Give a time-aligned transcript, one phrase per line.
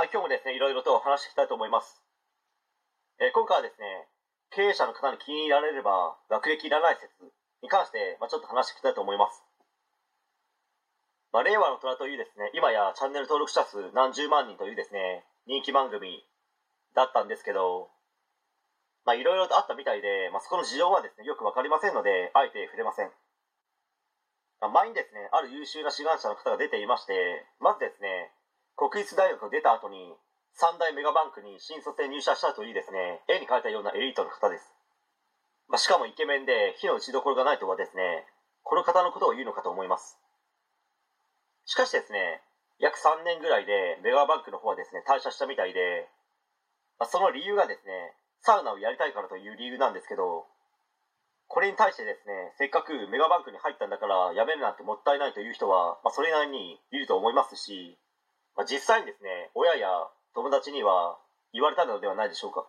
[0.00, 2.00] はい、今日もですね、いろいろと話していきたいと思います。
[3.20, 4.08] えー今回はですね、
[4.48, 7.12] 経営者の方に気に入られれば学歴いらない説
[7.60, 9.44] に関して、まあ、ちょっと話していきたいと思います。
[11.36, 16.24] まあ、令和の虎というですね、今やチャンネル登録者数何十万人というですね、人気番組
[16.96, 17.92] だったんですけど、
[19.04, 23.12] まあ、いろいろとあったみたいで、まあ、そこの事情はですね、よくわかりませんので、あえて触れません。
[24.64, 28.32] まあ、前にですね、ある優秀な志願者の方が出ていまして、まずですね、
[28.80, 30.16] 国立大学を出た後に、
[30.56, 34.72] 三大メガバンクに新卒で入社したというですね、絵に描いたようなエリートの方です。
[35.68, 38.24] まあ、しかもイケメンで火の打ちどころがないとはですね、
[38.64, 40.16] この方のことを言うのかと思います。
[41.66, 42.40] しかしですね、
[42.80, 46.08] 約3年ぐらいでメガバンクの方はですね、退社したみたいで、
[46.98, 50.48] まあ、その理由がですね、サウナをやりたいからという理由なんですけど、
[51.48, 57.98] これに対してですね、せっかくメガバンクに入ったんだから辞めるなんてもったいないという人は、まあ、それなりにいると思いますし、
[58.56, 59.88] まあ、実際にですね、親や
[60.34, 61.18] 友達には
[61.52, 62.66] 言われたのではないでしょうか。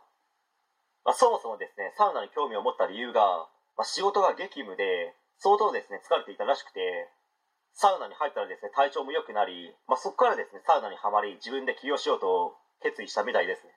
[1.03, 7.09] まあ、そもそもですね、サウナに興味を持った理由が、まあ、仕事が激務で、相当ですね、疲れていたらしくて、
[7.73, 13.73] サウナに入ったらですね、体調も良くなり、まあ、そこからですね、サウナにはまり、自分で起業しようと決意したみたいですね。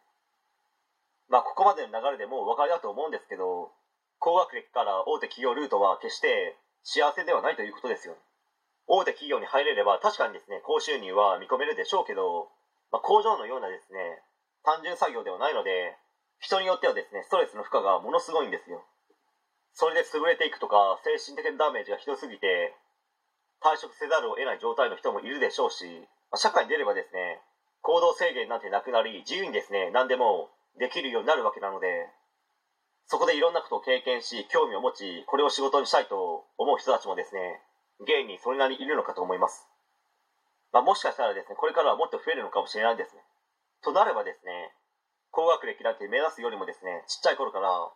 [1.28, 3.72] まあ、ここまでの流れでもうお分かりだと思うんですけど、
[4.18, 8.14] 高学歴から大手企業ルートは決して幸せではないということですよ。
[8.14, 8.20] ね
[8.86, 12.50] 大手企業に入れれば確かにですね、高収入は見込めるでしょうけど、
[12.92, 14.22] まあ、工場のようなですね、
[14.64, 15.96] 単純作業ではないので、
[16.38, 18.84] 人によってはですね、ストレスの負荷がものすごいんですよ。
[19.72, 22.74] それで潰れていくとか、精神的なダメージがひどすぎて、
[23.62, 25.84] 退職せざるを得ない状態の人もいるでしょうし、
[26.30, 27.40] まあ社会に出ればですね、
[27.80, 32.08] 行動制限なんてなくなり、自由にですね、何でもできるようになるわけなので、
[33.06, 37.60] そこでいろんなことを経験し、興味を持ち、これを仕事にしたいと思う人たちもですね、
[38.00, 39.68] 現にそれなりにいるのかと思います。
[40.72, 43.22] まあ、もしかしたらですね、これからはもっと増えるのかもしれないですね。
[43.82, 44.74] となればですね、
[45.30, 47.92] 高学歴なんて目指すよりもですね、ちっちゃい頃から、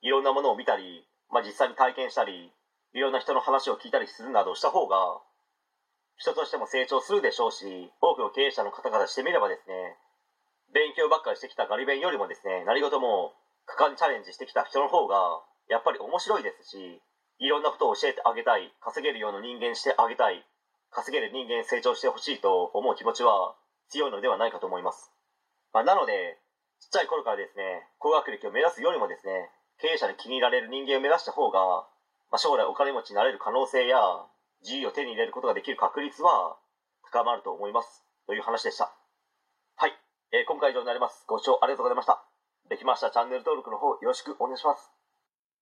[0.00, 2.52] いろんなものを見たり、まあ、実際に体験したり、
[2.94, 5.20] いろんな人の話を聞いたりするなどした方が、
[6.16, 9.96] 人としても成長するでしょうし、多くの経営者の方々してみればですね、
[10.74, 13.34] 勉強ばっかりしてきたガリ勉よりもですね、何事も
[13.66, 17.02] 果敢にチャレンジしてきた人の方が、やっぱり面白いですし、
[17.38, 20.44] いろんなことを教えてあげたい、稼げるような人間してあげたい、
[20.90, 23.54] 稼げる人間成長してほしいと思う気持ちは
[23.88, 25.12] 強いのではないかと思います。
[25.72, 26.38] まあ、なので、
[26.80, 31.86] ちっちゃい頃からですね、高学歴を目指すよりもですね、経営者に気に入られる人間を目指した方が、
[32.30, 33.98] まあ、将来お金持ちになれる可能性や、
[34.62, 36.58] 自由を手に入れることができる確率は
[37.12, 38.04] 高まると思います。
[38.26, 38.92] という話でした。
[39.76, 39.92] はい。
[40.32, 41.24] えー今回以上になります。
[41.28, 42.24] ご視聴ありがとうございました。
[42.68, 44.97] できましたチャンネル登録の方よろしくお願いします。